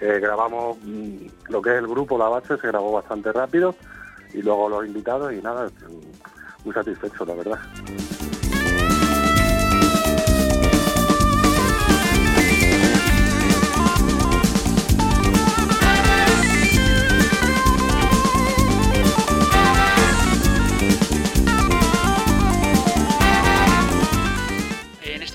Eh, 0.00 0.20
grabamos 0.22 0.78
mm, 0.82 1.26
lo 1.50 1.60
que 1.60 1.68
es 1.68 1.76
el 1.76 1.86
grupo, 1.86 2.16
la 2.16 2.30
base, 2.30 2.56
se 2.56 2.68
grabó 2.68 2.92
bastante 2.92 3.30
rápido 3.30 3.74
y 4.32 4.40
luego 4.40 4.70
los 4.70 4.86
invitados 4.86 5.34
y 5.34 5.42
nada, 5.42 5.68
muy 6.64 6.72
satisfechos, 6.72 7.28
la 7.28 7.34
verdad. 7.34 7.58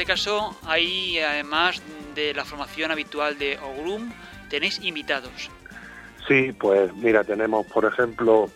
Caso, 0.06 0.58
ahí 0.66 1.20
además 1.20 1.82
de 2.16 2.34
la 2.34 2.46
formación 2.46 2.92
habitual 2.92 3.38
de 3.38 3.60
Ogrum, 3.60 4.12
tenéis 4.50 4.80
invitados. 4.84 5.50
Sí, 6.28 6.54
pues 6.54 6.94
mira, 6.96 7.24
tenemos, 7.24 7.66
por 7.68 7.86
ejemplo, 7.86 8.50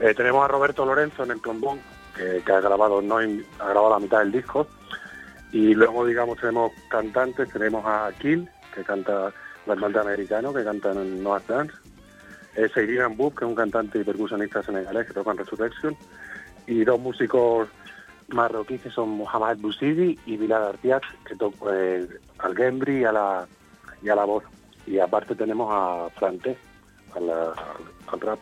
eh, 0.00 0.12
tenemos 0.14 0.44
a 0.44 0.48
Roberto 0.48 0.84
Lorenzo 0.84 1.24
en 1.24 1.30
el 1.30 1.40
trombón, 1.40 1.80
que, 2.14 2.42
ha 2.50 2.60
grabado 2.60 3.00
no 3.00 3.18
ha 3.18 3.24
grabado 3.64 3.90
la 3.90 3.98
mitad 3.98 4.18
del 4.18 4.32
disco, 4.32 4.66
y 5.52 5.74
luego, 5.74 6.04
digamos, 6.04 6.38
tenemos 6.38 6.72
cantantes, 6.88 7.50
tenemos 7.50 7.84
a 7.86 8.10
Kill, 8.18 8.48
que 8.74 8.82
canta 8.82 9.32
la 9.66 9.74
cantante 9.74 9.98
americano, 10.00 10.52
que 10.52 10.64
canta 10.64 10.92
en 10.92 11.22
Noah 11.22 11.42
Dance, 11.46 11.74
es 12.54 12.72
Seirian 12.72 13.16
Bub, 13.16 13.34
que 13.34 13.44
es 13.44 13.48
un 13.48 13.54
cantante 13.54 13.98
y 13.98 14.04
percusionista 14.04 14.62
senegalés 14.62 15.06
que 15.06 15.14
toca 15.14 15.30
en 15.30 15.38
Resurrection, 15.38 15.96
y 16.66 16.84
dos 16.84 17.00
músicos 17.00 17.68
marroquíes 18.28 18.82
son 18.92 19.10
Mohamed 19.10 19.58
Bouzidi 19.58 20.18
y 20.26 20.36
Bilal 20.36 20.64
Artiat, 20.64 21.02
que 21.26 21.36
tocan 21.36 21.68
eh, 21.72 22.06
al 22.38 22.56
gembri 22.56 23.00
y 23.00 23.04
a 23.04 23.12
la, 23.12 23.46
y 24.02 24.08
a 24.08 24.14
la 24.14 24.24
voz. 24.24 24.44
Y 24.86 24.98
aparte 24.98 25.34
tenemos 25.34 25.68
a 25.72 26.08
Frante, 26.18 26.56
al 27.14 28.20
rap. 28.20 28.38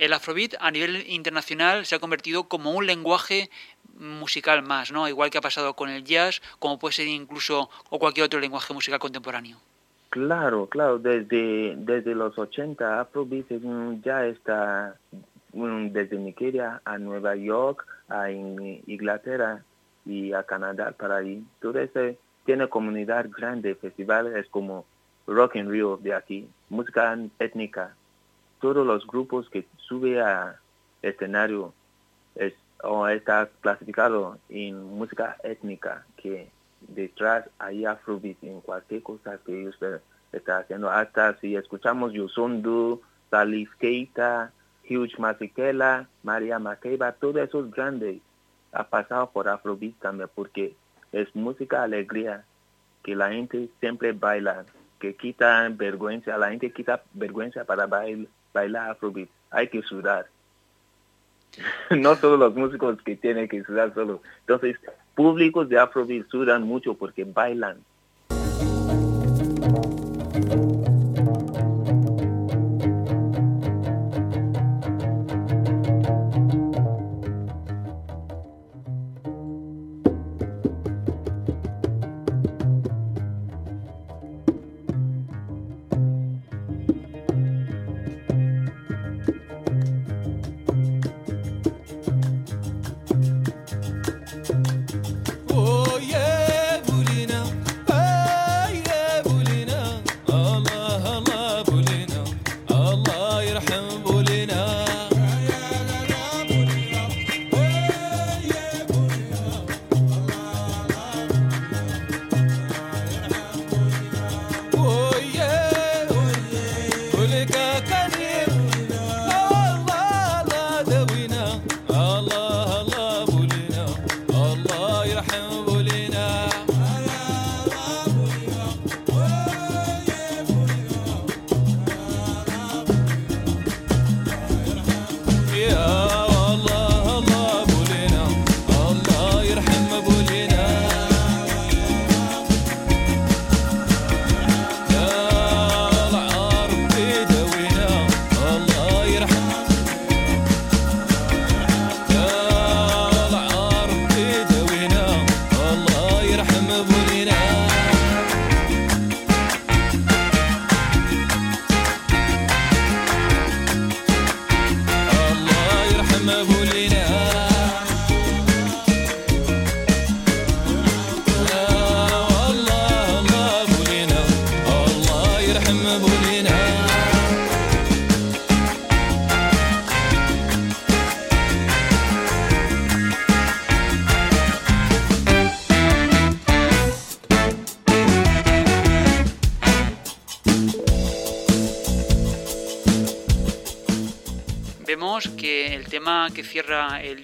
El 0.00 0.14
afrobeat 0.14 0.54
a 0.60 0.70
nivel 0.70 1.04
internacional 1.10 1.84
se 1.84 1.94
ha 1.94 1.98
convertido 1.98 2.48
como 2.48 2.72
un 2.72 2.86
lenguaje 2.86 3.50
musical 3.98 4.62
más, 4.62 4.90
¿no? 4.90 5.06
Igual 5.06 5.28
que 5.28 5.36
ha 5.36 5.42
pasado 5.42 5.76
con 5.76 5.90
el 5.90 6.04
jazz, 6.04 6.40
como 6.58 6.78
puede 6.78 6.94
ser 6.94 7.06
incluso 7.06 7.68
o 7.90 7.98
cualquier 7.98 8.24
otro 8.24 8.40
lenguaje 8.40 8.72
musical 8.72 8.98
contemporáneo. 8.98 9.58
Claro, 10.10 10.66
claro, 10.68 10.98
desde, 10.98 11.76
desde 11.76 12.16
los 12.16 12.36
80 12.36 13.00
Afrobeat 13.00 13.46
ya 14.02 14.26
está 14.26 14.96
desde 15.52 16.18
Nigeria 16.18 16.82
a 16.84 16.98
Nueva 16.98 17.36
York, 17.36 17.86
a 18.08 18.28
Inglaterra 18.28 19.62
y 20.04 20.32
a 20.32 20.42
Canadá 20.42 20.90
para 20.90 21.18
ahí. 21.18 21.44
Todo 21.60 21.78
ese 21.78 22.18
tiene 22.44 22.68
comunidad 22.68 23.26
grande, 23.30 23.76
festivales 23.76 24.48
como 24.50 24.84
Rock 25.28 25.54
in 25.54 25.70
Rio 25.70 25.96
de 25.96 26.12
aquí, 26.12 26.48
música 26.70 27.16
étnica. 27.38 27.94
Todos 28.60 28.84
los 28.84 29.06
grupos 29.06 29.48
que 29.48 29.64
sube 29.76 30.20
a 30.20 30.58
escenario 31.02 31.72
es, 32.34 32.52
o 32.82 33.06
está 33.06 33.48
clasificado 33.60 34.38
en 34.48 34.82
música 34.98 35.36
étnica 35.44 36.04
que 36.16 36.50
detrás 36.80 37.48
hay 37.58 37.84
afrobeat 37.84 38.42
en 38.42 38.60
cualquier 38.60 39.02
cosa 39.02 39.38
que 39.44 39.60
ellos 39.60 39.78
están 40.32 40.62
haciendo. 40.62 40.90
Hasta 40.90 41.38
si 41.40 41.56
escuchamos 41.56 42.12
Yosundu, 42.12 43.00
Salif 43.30 43.74
Keita, 43.76 44.52
Huge 44.88 45.18
Masikela, 45.18 46.08
María 46.22 46.58
Makeba, 46.58 47.12
todo 47.12 47.40
eso 47.40 47.64
es 47.64 47.70
grande. 47.70 48.20
Ha 48.72 48.84
pasado 48.84 49.30
por 49.30 49.48
Afrobeat 49.48 49.94
también 50.00 50.28
porque 50.34 50.74
es 51.12 51.34
música 51.34 51.82
alegría 51.82 52.44
que 53.02 53.14
la 53.14 53.30
gente 53.30 53.68
siempre 53.80 54.12
baila, 54.12 54.64
que 54.98 55.14
quita 55.14 55.68
vergüenza, 55.70 56.36
la 56.38 56.50
gente 56.50 56.72
quita 56.72 57.02
vergüenza 57.14 57.64
para 57.64 57.86
bailar, 57.86 58.28
bailar 58.52 58.90
Afrobeat. 58.90 59.28
Hay 59.50 59.68
que 59.68 59.82
sudar. 59.82 60.26
no 61.90 62.16
todos 62.16 62.38
los 62.38 62.54
músicos 62.54 63.00
que 63.02 63.16
tienen 63.16 63.48
que 63.48 63.62
sudar 63.64 63.92
solo. 63.94 64.22
Entonces, 64.40 64.76
públicos 65.14 65.68
de 65.68 65.78
Afrobeat 65.78 66.28
sudan 66.28 66.62
mucho 66.62 66.94
porque 66.94 67.24
bailan. 67.24 67.78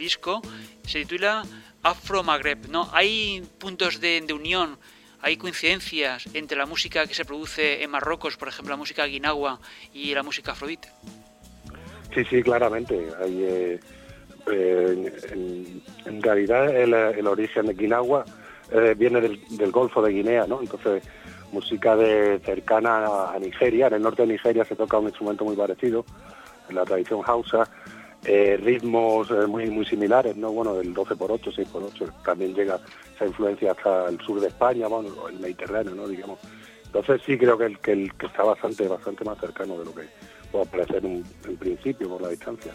Disco 0.06 0.40
se 0.84 1.00
titula 1.00 1.42
Afro 1.82 2.22
Maghreb. 2.22 2.68
¿no? 2.68 2.88
Hay 2.92 3.42
puntos 3.58 4.00
de, 4.00 4.24
unión, 4.32 4.78
hay 5.20 5.36
coincidencias 5.36 6.28
entre 6.32 6.56
la 6.56 6.66
música 6.66 7.06
que 7.08 7.14
se 7.14 7.24
produce 7.24 7.82
en 7.82 7.90
Marruecos, 7.90 8.36
por 8.36 8.46
ejemplo, 8.48 8.70
la 8.74 8.76
música 8.76 9.04
guinagua 9.06 9.58
y 9.92 10.14
la 10.14 10.22
música 10.22 10.52
afrobeat. 10.52 10.86
Sí, 12.14 12.24
sí, 12.30 12.40
claramente. 12.40 12.94
Hay, 13.20 13.34
eh, 13.42 13.80
eh, 14.52 15.12
en, 16.04 16.22
realidad 16.22 16.62
el, 16.74 17.26
origen 17.26 17.66
de 17.66 17.74
Guinagua 17.74 18.24
eh, 18.70 18.94
viene 18.96 19.20
del, 19.20 19.72
Golfo 19.72 20.00
de 20.02 20.12
Guinea, 20.12 20.46
¿no? 20.46 20.60
Entonces, 20.60 21.02
música 21.50 21.96
de 21.96 22.38
cercana 22.44 23.32
a 23.34 23.38
Nigeria. 23.40 23.88
En 23.88 23.94
el 23.94 24.02
norte 24.02 24.22
de 24.22 24.28
Nigeria 24.28 24.64
se 24.64 24.76
toca 24.76 24.98
un 24.98 25.08
instrumento 25.08 25.44
muy 25.44 25.56
parecido, 25.56 26.04
en 26.68 26.76
la 26.76 26.84
tradición 26.84 27.22
hausa. 27.26 27.68
Eh, 28.28 28.56
ritmos 28.60 29.30
eh, 29.30 29.46
muy 29.46 29.70
muy 29.70 29.86
similares, 29.86 30.36
¿no? 30.36 30.50
Bueno, 30.50 30.74
del 30.74 30.92
12 30.92 31.14
por 31.14 31.30
8, 31.30 31.52
6 31.54 31.68
por 31.68 31.84
8, 31.84 32.06
también 32.24 32.54
llega 32.54 32.80
esa 33.14 33.24
influencia 33.24 33.70
hasta 33.70 34.08
el 34.08 34.20
sur 34.20 34.40
de 34.40 34.48
España, 34.48 34.88
bueno, 34.88 35.28
el 35.28 35.38
Mediterráneo, 35.38 35.94
¿no? 35.94 36.08
Digamos. 36.08 36.40
Entonces 36.86 37.22
sí 37.24 37.38
creo 37.38 37.56
que 37.56 37.66
el 37.66 37.78
que, 37.78 37.92
el, 37.92 38.12
que 38.14 38.26
está 38.26 38.42
bastante 38.42 38.88
bastante 38.88 39.24
más 39.24 39.38
cercano 39.38 39.78
de 39.78 39.84
lo 39.84 39.94
que 39.94 40.08
pueda 40.50 40.64
parecer 40.64 41.06
en, 41.06 41.24
en 41.46 41.56
principio 41.56 42.08
por 42.08 42.22
la 42.22 42.30
distancia. 42.30 42.72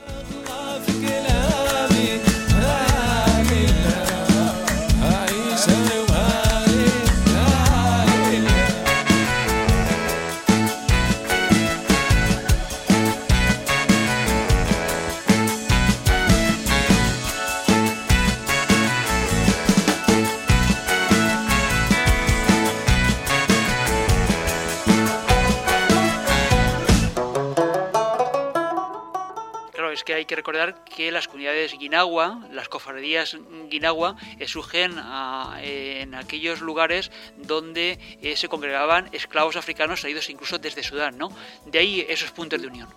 Que 30.03 30.35
recordar 30.35 30.83
que 30.83 31.11
las 31.11 31.27
comunidades 31.27 31.77
guinagua, 31.77 32.47
las 32.51 32.69
cofradías 32.69 33.37
guinagua, 33.69 34.15
eh, 34.39 34.47
surgen 34.47 34.93
ah, 34.97 35.59
en 35.61 36.15
aquellos 36.15 36.61
lugares 36.61 37.11
donde 37.37 37.99
eh, 38.21 38.35
se 38.35 38.47
congregaban 38.47 39.09
esclavos 39.11 39.55
africanos 39.55 40.01
traídos 40.01 40.29
incluso 40.29 40.57
desde 40.57 40.83
Sudán, 40.83 41.17
¿no? 41.17 41.29
De 41.65 41.79
ahí 41.79 42.05
esos 42.07 42.31
puntos 42.31 42.61
de 42.61 42.67
unión. 42.67 42.87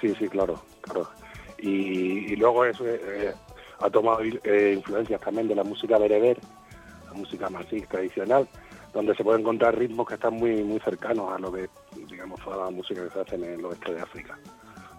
Sí, 0.00 0.14
sí, 0.18 0.28
claro, 0.28 0.62
claro. 0.80 1.10
Y, 1.58 2.36
luego 2.36 2.64
eso 2.64 2.84
eh, 2.86 3.34
ha 3.80 3.90
tomado 3.90 4.24
influencias 4.24 5.20
también 5.20 5.48
de 5.48 5.54
la 5.54 5.64
música 5.64 5.98
bereber, 5.98 6.38
la 7.06 7.12
música 7.12 7.50
masí 7.50 7.82
tradicional, 7.82 8.48
donde 8.94 9.14
se 9.14 9.22
pueden 9.22 9.42
encontrar 9.42 9.76
ritmos 9.76 10.08
que 10.08 10.14
están 10.14 10.34
muy 10.34 10.62
muy 10.62 10.80
cercanos 10.80 11.32
a 11.32 11.38
lo 11.38 11.52
que, 11.52 11.68
digamos, 12.08 12.40
toda 12.40 12.64
la 12.64 12.70
música 12.70 13.04
que 13.04 13.10
se 13.10 13.20
hace 13.20 13.34
en 13.36 13.44
el 13.44 13.64
oeste 13.64 13.92
de 13.92 14.00
África. 14.00 14.38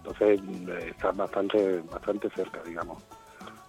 Entonces 0.03 0.41
eh, 0.41 0.87
está 0.89 1.11
bastante 1.11 1.81
bastante 1.81 2.29
cerca, 2.31 2.61
digamos. 2.63 3.01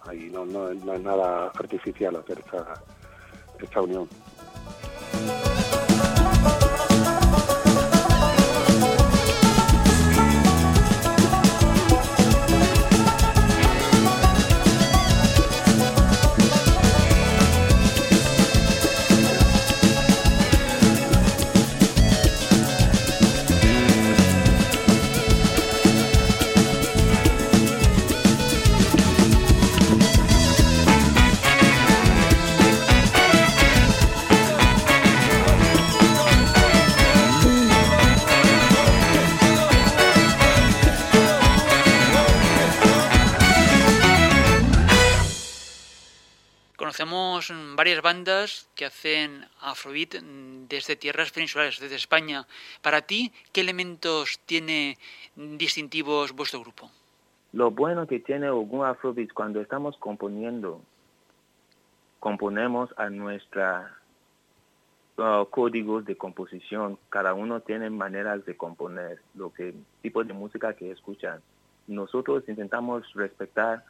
Ahí 0.07 0.29
no, 0.31 0.45
no, 0.45 0.69
es 0.69 0.83
nada 0.83 1.47
artificial 1.47 2.15
hacer 2.15 2.39
esta, 2.39 2.73
esta 3.59 3.81
unión. 3.81 4.09
Varias 47.83 48.01
bandas 48.01 48.69
que 48.75 48.85
hacen 48.85 49.43
Afrobeat 49.59 50.13
desde 50.69 50.95
tierras 50.95 51.33
peninsulares, 51.33 51.81
desde 51.81 51.97
España. 51.97 52.47
Para 52.81 53.01
ti, 53.01 53.33
¿qué 53.51 53.59
elementos 53.59 54.39
tiene 54.45 54.97
distintivos 55.35 56.31
vuestro 56.31 56.61
grupo? 56.61 56.89
Lo 57.51 57.71
bueno 57.71 58.07
que 58.07 58.21
tiene 58.21 58.49
Ogun 58.49 58.85
Afrobeat 58.85 59.33
cuando 59.33 59.59
estamos 59.59 59.97
componiendo, 59.97 60.79
componemos 62.21 62.89
a 62.95 63.09
nuestra 63.09 63.97
uh, 65.17 65.43
códigos 65.49 66.05
de 66.05 66.15
composición. 66.15 66.97
Cada 67.09 67.33
uno 67.33 67.59
tiene 67.59 67.89
maneras 67.89 68.45
de 68.45 68.55
componer, 68.55 69.19
lo 69.35 69.51
que 69.51 69.73
tipo 70.01 70.23
de 70.23 70.31
música 70.31 70.73
que 70.73 70.89
escuchan. 70.89 71.41
Nosotros 71.87 72.47
intentamos 72.47 73.03
respetar 73.13 73.83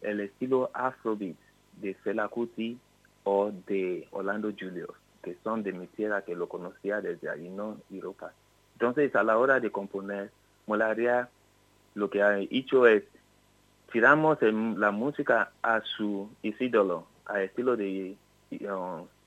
el 0.00 0.20
estilo 0.20 0.70
Afrobeat 0.74 1.34
de 1.80 1.94
Fela 2.04 2.28
Kuti 2.28 2.78
o 3.24 3.50
de 3.66 4.08
Orlando 4.10 4.52
Julius, 4.58 4.90
que 5.22 5.36
son 5.44 5.62
de 5.62 5.72
mi 5.72 5.86
tierra, 5.86 6.22
que 6.22 6.34
lo 6.34 6.48
conocía 6.48 7.00
desde 7.00 7.28
allí, 7.28 7.48
no 7.48 7.78
Europa. 7.90 8.32
Entonces, 8.74 9.14
a 9.14 9.22
la 9.22 9.38
hora 9.38 9.60
de 9.60 9.70
componer, 9.70 10.30
Molaria 10.66 11.28
lo 11.94 12.08
que 12.08 12.22
ha 12.22 12.38
hecho 12.38 12.86
es 12.86 13.04
tiramos 13.92 14.38
la 14.40 14.90
música 14.90 15.52
a 15.62 15.82
su 15.82 16.30
ídolo, 16.42 17.06
a 17.26 17.42
estilo 17.42 17.76
de 17.76 18.16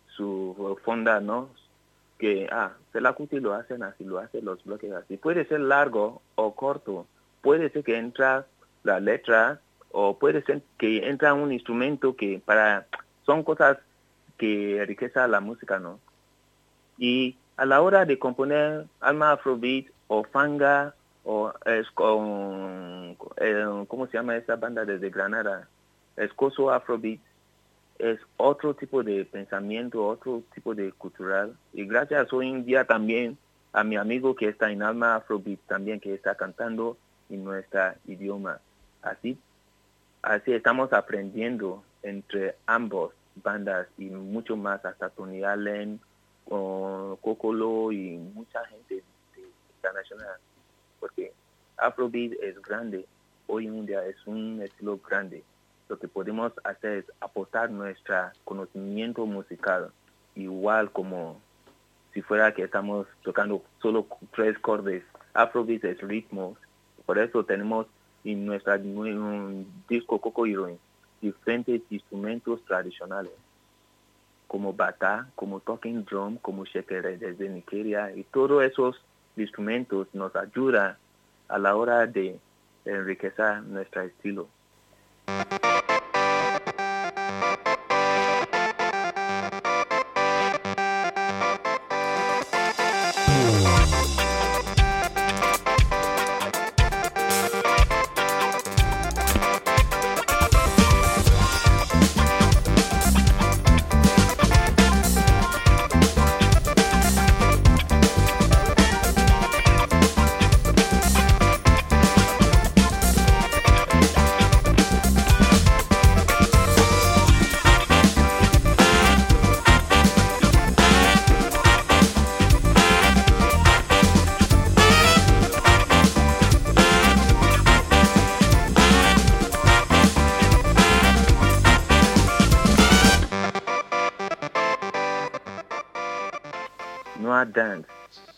su 0.07 0.79
fonda, 0.83 1.19
¿no? 1.19 1.49
Que, 2.17 2.47
ah, 2.51 2.73
Fela 2.91 3.13
Kuti 3.13 3.39
lo 3.39 3.53
hacen 3.53 3.83
así, 3.83 4.03
lo 4.03 4.19
hacen 4.19 4.45
los 4.45 4.63
bloques 4.63 4.91
así. 4.91 5.17
Puede 5.17 5.45
ser 5.45 5.59
largo 5.59 6.21
o 6.35 6.55
corto, 6.55 7.05
puede 7.41 7.69
ser 7.69 7.83
que 7.83 7.97
entra 7.97 8.47
la 8.83 8.99
letra 8.99 9.59
o 9.91 10.17
puede 10.17 10.41
ser 10.43 10.61
que 10.77 11.07
entra 11.07 11.33
un 11.33 11.51
instrumento 11.51 12.15
que 12.15 12.41
para 12.43 12.87
son 13.25 13.43
cosas 13.43 13.77
que 14.37 14.81
enriquecen 14.81 15.31
la 15.31 15.39
música, 15.39 15.79
¿no? 15.79 15.99
Y 16.97 17.37
a 17.57 17.65
la 17.65 17.81
hora 17.81 18.05
de 18.05 18.19
componer 18.19 18.85
alma 18.99 19.31
afrobeat 19.31 19.87
o 20.07 20.23
fanga 20.23 20.93
o 21.23 21.51
es 21.65 21.89
con, 21.91 23.17
eh, 23.37 23.85
¿cómo 23.87 24.07
se 24.07 24.13
llama 24.17 24.37
esa 24.37 24.55
banda 24.55 24.85
desde 24.85 25.09
Granada? 25.09 25.67
Escoso 26.15 26.71
afrobeat 26.71 27.19
es 27.99 28.19
otro 28.37 28.73
tipo 28.73 29.03
de 29.03 29.25
pensamiento, 29.25 30.05
otro 30.05 30.43
tipo 30.53 30.75
de 30.75 30.91
cultural. 30.91 31.55
Y 31.73 31.85
gracias 31.85 32.31
hoy 32.33 32.49
en 32.49 32.65
día 32.65 32.85
también 32.85 33.37
a 33.73 33.83
mi 33.83 33.97
amigo 33.97 34.35
que 34.35 34.47
está 34.47 34.71
en 34.71 34.83
Alma 34.83 35.15
Afrobeat 35.15 35.59
también, 35.67 35.99
que 35.99 36.13
está 36.13 36.35
cantando 36.35 36.97
en 37.29 37.43
nuestro 37.43 37.93
idioma. 38.05 38.59
Así, 39.01 39.37
así 40.21 40.53
estamos 40.53 40.93
aprendiendo 40.93 41.83
entre 42.01 42.55
ambos 42.65 43.13
bandas 43.43 43.87
y 43.97 44.05
mucho 44.05 44.55
más, 44.55 44.83
hasta 44.85 45.09
Tony 45.09 45.43
Allen, 45.43 45.99
con 46.47 47.17
Cocolo 47.17 47.91
y 47.91 48.17
mucha 48.17 48.63
gente 48.65 49.03
internacional, 49.77 50.37
porque 50.99 51.33
Afrobeat 51.77 52.33
es 52.41 52.61
grande, 52.61 53.05
hoy 53.47 53.67
en 53.67 53.85
día 53.85 54.05
es 54.05 54.15
un 54.25 54.61
estilo 54.61 54.99
grande. 54.99 55.43
Lo 55.89 55.99
que 55.99 56.07
podemos 56.07 56.51
hacer 56.63 56.99
es 56.99 57.05
aportar 57.19 57.69
nuestro 57.69 58.15
conocimiento 58.43 59.25
musical, 59.25 59.91
igual 60.35 60.91
como 60.91 61.39
si 62.13 62.21
fuera 62.21 62.53
que 62.53 62.63
estamos 62.63 63.07
tocando 63.23 63.61
solo 63.81 64.07
tres 64.33 64.57
cordes. 64.59 65.03
Afrobeat 65.33 65.83
es 65.83 66.01
ritmo, 66.01 66.57
por 67.05 67.19
eso 67.19 67.43
tenemos 67.43 67.87
en 68.23 68.45
nuestra 68.45 68.77
disco 69.87 70.19
Coco 70.19 70.45
Heroine 70.45 70.79
diferentes 71.25 71.81
instrumentos 71.89 72.63
tradicionales, 72.65 73.33
como 74.47 74.73
bata, 74.73 75.27
como 75.35 75.59
talking 75.59 76.05
drum, 76.05 76.37
como 76.37 76.65
shekere 76.65 77.17
desde 77.17 77.49
Nigeria, 77.49 78.11
y 78.15 78.23
todos 78.23 78.63
esos 78.63 79.01
instrumentos 79.35 80.07
nos 80.13 80.35
ayudan 80.35 80.97
a 81.47 81.57
la 81.57 81.75
hora 81.75 82.05
de 82.05 82.39
enriquecer 82.85 83.63
nuestro 83.63 84.03
estilo. 84.03 84.47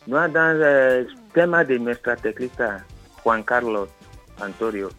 No 0.05 0.27
Dance 0.29 0.99
el 0.99 1.07
tema 1.33 1.63
de 1.63 1.79
nuestra 1.79 2.15
teclista 2.15 2.85
Juan 3.23 3.43
Carlos 3.43 3.89
Antonio. 4.39 4.89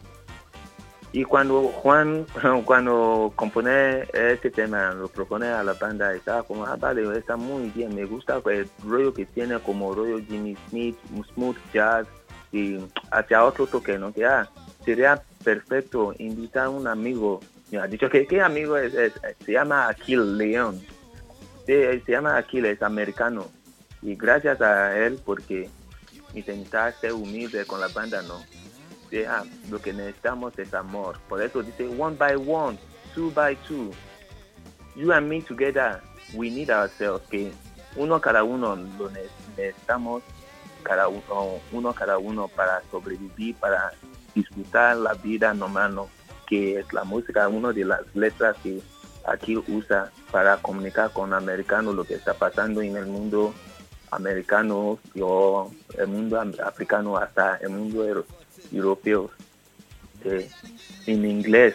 Y 1.13 1.25
cuando 1.25 1.63
Juan, 1.69 2.27
cuando 2.65 3.33
compone 3.35 4.03
este 4.13 4.51
tema, 4.51 4.93
lo 4.93 5.09
propone 5.09 5.47
a 5.47 5.63
la 5.63 5.73
banda, 5.75 6.13
estaba 6.13 6.43
como, 6.43 6.67
ah, 6.67 6.77
vale, 6.77 7.03
está 7.17 7.37
muy 7.37 7.71
bien, 7.71 7.95
me 7.95 8.05
gusta 8.05 8.43
el 8.45 8.69
rollo 8.85 9.15
que 9.15 9.25
tiene 9.25 9.59
como 9.61 9.95
rollo 9.95 10.19
Jimmy 10.29 10.57
Smith, 10.69 10.99
smooth 11.33 11.57
jazz 11.73 12.07
y 12.53 12.79
hacia 13.11 13.45
otro 13.45 13.67
toque, 13.67 13.99
¿no? 13.99 14.13
Que 14.13 14.27
ah, 14.27 14.49
sería 14.85 15.23
perfecto 15.45 16.13
invitar 16.19 16.67
a 16.67 16.71
un 16.71 16.87
amigo. 16.87 17.41
Me 17.71 17.79
ha 17.79 17.87
dicho 17.87 18.11
que 18.11 18.27
qué 18.27 18.43
amigo 18.43 18.77
es, 18.77 18.93
se 18.93 19.53
llama 19.53 19.89
Aquil 19.89 20.37
León. 20.37 20.83
Se, 21.65 22.01
se 22.01 22.13
llama 22.13 22.37
Aquil, 22.37 22.67
es 22.67 22.83
americano 22.83 23.47
y 24.03 24.15
gracias 24.15 24.61
a 24.61 24.97
él 24.97 25.21
porque 25.25 25.69
intentar 26.35 26.95
ser 27.01 27.13
humilde 27.13 27.65
con 27.67 27.81
la 27.81 27.89
banda, 27.89 28.23
¿no? 28.23 28.43
ah, 29.29 29.45
lo 29.71 29.81
que 29.81 29.93
necesitamos 29.93 30.59
es 30.59 30.75
amor. 30.75 31.19
Por 31.29 31.43
eso 31.43 31.63
dice 31.63 31.89
one 31.89 32.17
by 32.17 32.37
one, 32.37 32.79
two 33.15 33.31
by 33.31 33.57
two. 33.67 33.91
You 34.95 35.13
and 35.13 35.29
me 35.29 35.43
together, 35.43 36.01
we 36.35 36.51
need 36.51 36.71
ourselves. 36.71 37.27
Que 37.29 37.53
uno 37.97 38.21
cada 38.21 38.45
uno 38.45 38.77
lo 38.77 39.11
necesitamos, 39.11 40.23
cada 40.83 41.09
uno, 41.09 41.61
uno 41.73 41.93
cada 41.93 42.19
uno 42.19 42.49
para 42.49 42.83
sobrevivir, 42.91 43.57
para 43.57 43.93
disfrutar 44.35 44.97
la 44.97 45.15
vida 45.15 45.55
normal, 45.55 45.95
¿no? 45.95 46.09
que 46.47 46.79
es 46.79 46.93
la 46.93 47.05
música, 47.05 47.47
una 47.49 47.73
de 47.73 47.85
las 47.85 48.01
letras 48.15 48.57
que 48.63 48.81
aquí 49.27 49.57
usa 49.69 50.11
para 50.31 50.57
comunicar 50.57 51.13
con 51.13 51.35
americanos 51.35 51.95
lo 51.95 52.05
que 52.05 52.15
está 52.15 52.35
pasando 52.35 52.81
en 52.81 52.97
el 52.97 53.07
mundo 53.07 53.53
americano 54.11 54.99
o 55.21 55.73
el 55.97 56.07
mundo 56.07 56.41
africano 56.65 57.17
hasta 57.17 57.57
el 57.57 57.71
mundo 57.71 58.05
europeo. 58.73 59.31
en 60.25 61.25
inglés, 61.25 61.75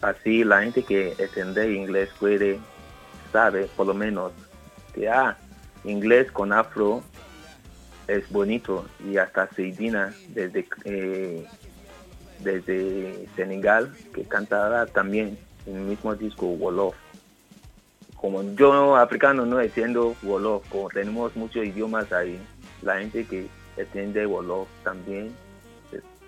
así 0.00 0.44
la 0.44 0.62
gente 0.62 0.82
que 0.82 1.14
entiende 1.18 1.72
inglés 1.72 2.08
puede, 2.18 2.58
sabe 3.32 3.68
por 3.76 3.86
lo 3.86 3.94
menos 3.94 4.32
que 4.94 5.08
ah, 5.08 5.36
inglés 5.84 6.30
con 6.30 6.52
afro 6.52 7.02
es 8.06 8.28
bonito 8.30 8.86
y 9.04 9.16
hasta 9.18 9.48
Seidina 9.54 10.14
desde 10.28 10.66
eh, 10.84 11.46
desde 12.40 13.28
Senegal 13.36 13.94
que 14.14 14.24
cantará 14.24 14.86
también 14.86 15.38
el 15.66 15.74
mismo 15.74 16.14
disco 16.14 16.46
Wolof. 16.46 16.94
Como 18.20 18.42
yo 18.54 18.96
africano 18.96 19.46
no 19.46 19.58
entiendo 19.62 20.14
Wolof, 20.22 20.68
como 20.68 20.90
tenemos 20.90 21.34
muchos 21.36 21.64
idiomas 21.64 22.12
ahí, 22.12 22.38
la 22.82 22.98
gente 22.98 23.24
que 23.24 23.46
entiende 23.78 24.26
Wolof 24.26 24.68
también 24.84 25.34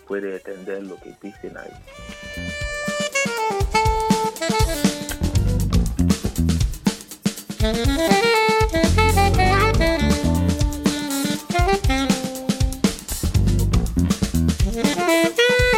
puede 0.08 0.36
entender 0.36 0.84
lo 0.84 0.96
que 0.96 1.14
dicen 1.20 1.54
ahí. 1.58 1.70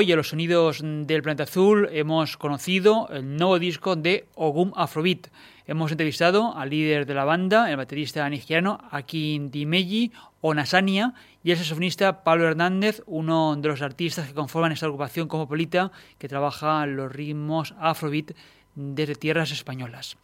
Hoy 0.00 0.12
en 0.12 0.16
los 0.16 0.28
sonidos 0.28 0.80
del 0.80 1.22
planeta 1.22 1.42
azul 1.42 1.88
hemos 1.90 2.36
conocido 2.36 3.08
el 3.10 3.34
nuevo 3.34 3.58
disco 3.58 3.96
de 3.96 4.28
Ogum 4.36 4.70
Afrobeat. 4.76 5.26
Hemos 5.66 5.90
entrevistado 5.90 6.56
al 6.56 6.70
líder 6.70 7.04
de 7.04 7.14
la 7.14 7.24
banda, 7.24 7.68
el 7.68 7.78
baterista 7.78 8.30
nigeriano 8.30 8.78
Akin 8.92 9.50
Dimeji 9.50 10.12
o 10.40 10.54
Nasania 10.54 11.14
y 11.42 11.50
el 11.50 11.56
saxofonista 11.56 12.22
Pablo 12.22 12.46
Hernández, 12.46 13.02
uno 13.06 13.56
de 13.56 13.68
los 13.68 13.82
artistas 13.82 14.28
que 14.28 14.34
conforman 14.34 14.70
esta 14.70 14.86
agrupación 14.86 15.26
cosmopolita 15.26 15.90
que 16.18 16.28
trabaja 16.28 16.86
los 16.86 17.10
ritmos 17.10 17.74
Afrobeat 17.80 18.36
desde 18.76 19.16
tierras 19.16 19.50
españolas. 19.50 20.16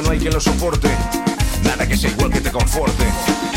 No 0.02 0.12
hay 0.12 0.18
quien 0.18 0.32
lo 0.32 0.40
soporte. 0.40 0.88
Nada 1.64 1.86
que 1.86 1.96
sea 1.96 2.10
igual 2.10 2.30
que 2.30 2.40
te 2.40 2.50
conforte. 2.50 3.04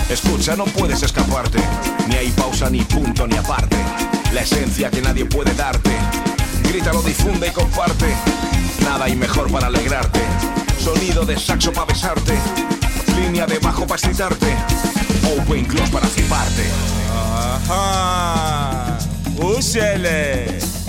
Escucha, 0.10 0.56
no 0.56 0.66
puedes 0.66 1.02
escaparte. 1.02 1.60
Ni 2.08 2.16
hay 2.16 2.32
pausa, 2.32 2.70
ni 2.70 2.82
punto, 2.82 3.26
ni 3.26 3.38
aparte. 3.38 3.78
La 4.34 4.42
esencia 4.42 4.92
que 4.92 5.02
nadie 5.02 5.26
puede 5.26 5.54
darte. 5.54 5.92
Grítalo, 6.64 7.02
difunde 7.02 7.48
y 7.48 7.52
comparte. 7.52 8.14
Nada 8.84 9.06
hay 9.06 9.16
mejor 9.16 9.50
para 9.52 9.68
alegrarte. 9.68 10.20
Sonido 10.80 11.26
de 11.26 11.40
saxo 11.40 11.72
para 11.72 11.86
besarte. 11.86 12.34
Línea 13.16 13.46
de 13.46 13.60
bajo 13.60 13.88
para 13.88 14.00
excitarte. 14.00 14.54
Open 15.38 15.66
close 15.66 15.92
para 15.92 16.08
fliparte. 16.08 16.66
Ajá. 17.68 18.98
Úsele. 19.38 20.83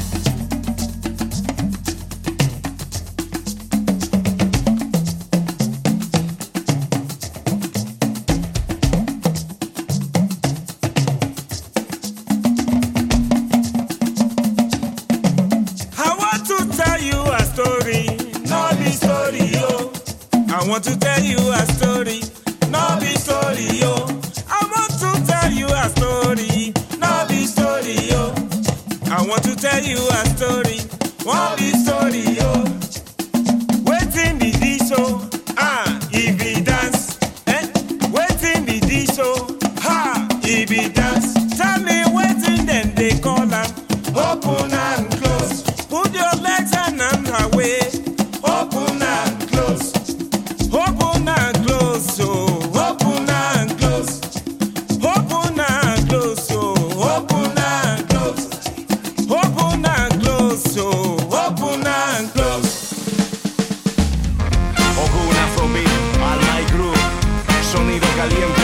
Caliente, 68.28 68.63